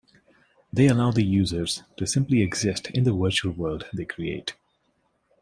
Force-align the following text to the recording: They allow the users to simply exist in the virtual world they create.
They 0.73 0.87
allow 0.87 1.11
the 1.11 1.23
users 1.23 1.83
to 1.97 2.07
simply 2.07 2.41
exist 2.41 2.89
in 2.89 3.03
the 3.03 3.13
virtual 3.13 3.51
world 3.51 3.85
they 3.93 4.05
create. 4.05 4.55